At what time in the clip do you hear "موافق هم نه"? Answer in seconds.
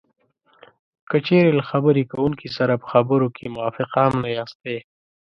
3.55-4.29